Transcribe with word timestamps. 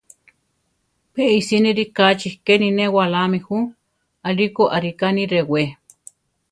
Pe 1.13 1.23
isíni 1.39 1.69
rikáchi 1.79 2.29
keni 2.45 2.67
newalámi 2.77 3.39
ju; 3.45 3.57
alíko 4.27 4.63
arika 4.77 5.07
ni 5.15 5.23
rewé. 5.33 5.61